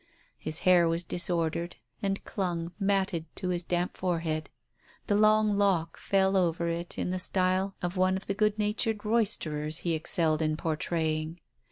[0.39, 4.49] His hair was disordered, and clung, matted, to his damp forehead;
[5.05, 9.05] the long lock fell over it in the style of one of the good natured
[9.05, 11.39] roysterers he excelled in portraying.